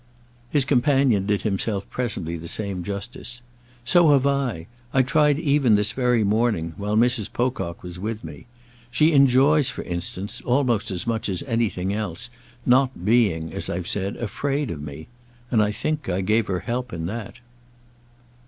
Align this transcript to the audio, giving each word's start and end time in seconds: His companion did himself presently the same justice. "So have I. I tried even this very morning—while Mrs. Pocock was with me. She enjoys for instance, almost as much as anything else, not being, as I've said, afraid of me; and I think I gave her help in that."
His 0.49 0.65
companion 0.65 1.27
did 1.27 1.43
himself 1.43 1.87
presently 1.91 2.35
the 2.35 2.47
same 2.47 2.83
justice. 2.83 3.43
"So 3.85 4.13
have 4.13 4.25
I. 4.25 4.65
I 4.95 5.03
tried 5.03 5.37
even 5.37 5.75
this 5.75 5.91
very 5.91 6.23
morning—while 6.23 6.97
Mrs. 6.97 7.31
Pocock 7.31 7.83
was 7.83 7.99
with 7.99 8.23
me. 8.23 8.47
She 8.89 9.11
enjoys 9.11 9.69
for 9.69 9.83
instance, 9.83 10.41
almost 10.43 10.89
as 10.89 11.05
much 11.05 11.29
as 11.29 11.43
anything 11.43 11.93
else, 11.93 12.31
not 12.65 13.05
being, 13.05 13.53
as 13.53 13.69
I've 13.69 13.87
said, 13.87 14.15
afraid 14.15 14.71
of 14.71 14.81
me; 14.81 15.07
and 15.51 15.61
I 15.61 15.71
think 15.71 16.09
I 16.09 16.21
gave 16.21 16.47
her 16.47 16.61
help 16.61 16.91
in 16.91 17.05
that." 17.05 17.35